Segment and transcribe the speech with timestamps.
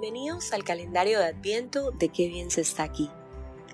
[0.00, 3.10] Bienvenidos al calendario de Adviento de Qué bien se está aquí.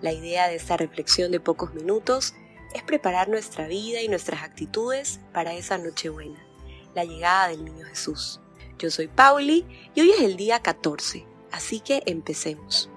[0.00, 2.34] La idea de esta reflexión de pocos minutos
[2.74, 6.44] es preparar nuestra vida y nuestras actitudes para esa Nochebuena,
[6.96, 8.40] la llegada del Niño Jesús.
[8.76, 9.64] Yo soy Pauli
[9.94, 12.90] y hoy es el día 14, así que empecemos.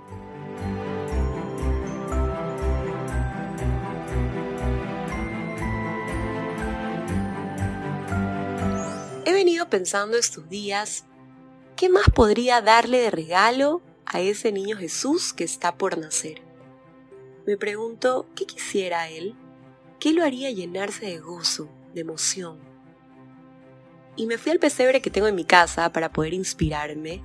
[9.24, 11.06] He venido pensando estos días
[11.80, 16.42] ¿qué más podría darle de regalo a ese niño Jesús que está por nacer?
[17.48, 19.34] Me pregunto, ¿qué quisiera él?
[19.98, 22.60] ¿Qué lo haría llenarse de gozo, de emoción?
[24.18, 27.24] Y me fui al pesebre que tengo en mi casa para poder inspirarme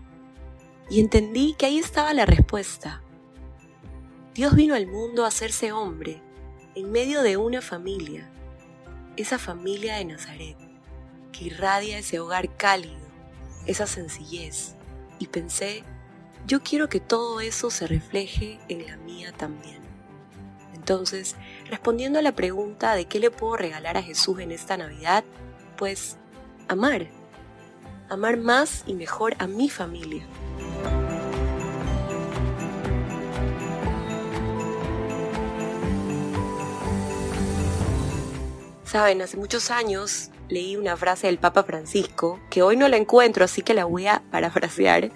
[0.89, 3.03] y entendí que ahí estaba la respuesta.
[4.35, 6.23] Dios vino al mundo a hacerse hombre
[6.77, 8.31] en medio de una familia,
[9.17, 10.57] esa familia de Nazaret,
[11.33, 13.14] que irradia ese hogar cálido
[13.67, 14.75] esa sencillez
[15.19, 15.85] y pensé,
[16.47, 19.83] yo quiero que todo eso se refleje en la mía también.
[20.75, 21.37] Entonces,
[21.71, 25.25] respondiendo a la pregunta de qué le puedo regalar a Jesús en esta Navidad,
[25.79, 26.19] pues
[26.69, 27.07] amar,
[28.11, 30.27] amar más y mejor a mi familia.
[38.85, 43.45] Saben, hace muchos años leí una frase del Papa Francisco, que hoy no la encuentro,
[43.45, 45.11] así que la voy a parafrasear.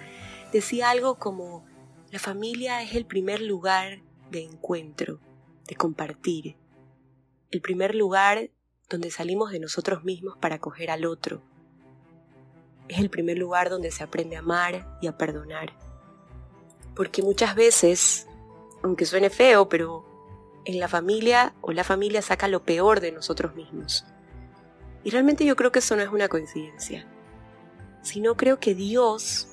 [0.51, 1.65] Decía algo como,
[2.11, 5.21] la familia es el primer lugar de encuentro,
[5.65, 6.57] de compartir,
[7.51, 8.51] el primer lugar
[8.89, 11.41] donde salimos de nosotros mismos para acoger al otro.
[12.89, 15.73] Es el primer lugar donde se aprende a amar y a perdonar.
[16.95, 18.27] Porque muchas veces,
[18.83, 20.05] aunque suene feo, pero
[20.65, 24.03] en la familia o la familia saca lo peor de nosotros mismos.
[25.09, 27.07] Realmente yo creo que eso no es una coincidencia,
[28.01, 29.47] sino creo que Dios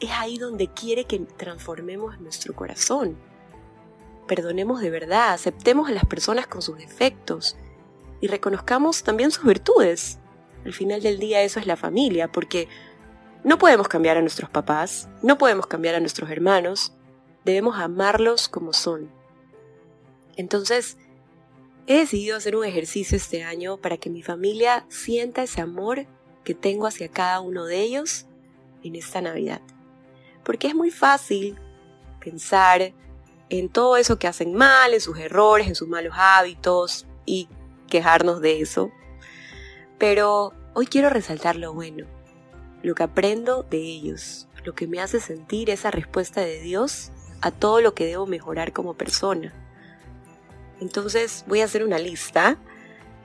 [0.00, 3.16] es ahí donde quiere que transformemos nuestro corazón.
[4.26, 7.56] Perdonemos de verdad, aceptemos a las personas con sus defectos
[8.20, 10.18] y reconozcamos también sus virtudes.
[10.64, 12.68] Al final del día eso es la familia, porque
[13.44, 16.92] no podemos cambiar a nuestros papás, no podemos cambiar a nuestros hermanos,
[17.44, 19.10] debemos amarlos como son.
[20.36, 20.96] Entonces,
[21.86, 26.06] He decidido hacer un ejercicio este año para que mi familia sienta ese amor
[26.44, 28.26] que tengo hacia cada uno de ellos
[28.84, 29.60] en esta Navidad.
[30.44, 31.58] Porque es muy fácil
[32.20, 32.92] pensar
[33.48, 37.48] en todo eso que hacen mal, en sus errores, en sus malos hábitos y
[37.88, 38.92] quejarnos de eso.
[39.98, 42.06] Pero hoy quiero resaltar lo bueno,
[42.82, 47.10] lo que aprendo de ellos, lo que me hace sentir esa respuesta de Dios
[47.40, 49.52] a todo lo que debo mejorar como persona.
[50.80, 52.58] Entonces voy a hacer una lista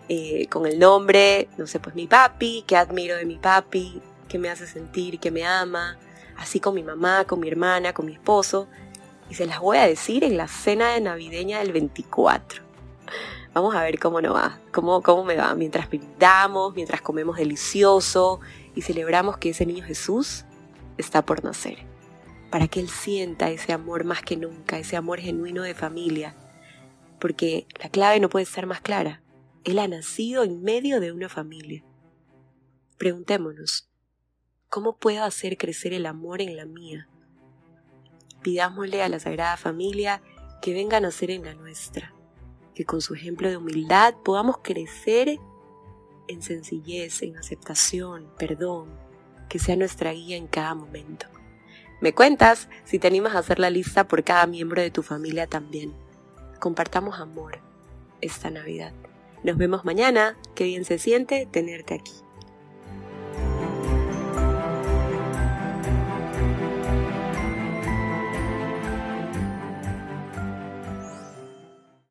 [0.09, 4.39] eh, con el nombre, no sé, pues mi papi, qué admiro de mi papi, qué
[4.39, 5.97] me hace sentir, qué me ama,
[6.37, 8.67] así con mi mamá, con mi hermana, con mi esposo.
[9.29, 12.63] Y se las voy a decir en la cena de navideña del 24.
[13.53, 18.39] Vamos a ver cómo no va, cómo, cómo me va, mientras brindamos, mientras comemos delicioso
[18.75, 20.45] y celebramos que ese niño Jesús
[20.97, 21.79] está por nacer.
[22.51, 26.35] Para que Él sienta ese amor más que nunca, ese amor genuino de familia,
[27.19, 29.21] porque la clave no puede ser más clara.
[29.63, 31.83] Él ha nacido en medio de una familia.
[32.97, 33.89] Preguntémonos,
[34.69, 37.09] ¿cómo puedo hacer crecer el amor en la mía?
[38.41, 40.21] Pidámosle a la Sagrada Familia
[40.61, 42.13] que venga a nacer en la nuestra,
[42.73, 45.37] que con su ejemplo de humildad podamos crecer
[46.27, 48.89] en sencillez, en aceptación, perdón,
[49.49, 51.27] que sea nuestra guía en cada momento.
[51.99, 55.47] Me cuentas si te animas a hacer la lista por cada miembro de tu familia
[55.47, 55.93] también
[56.57, 57.59] compartamos amor
[58.21, 58.93] esta Navidad.
[59.43, 62.13] Nos vemos mañana, qué bien se siente tenerte aquí.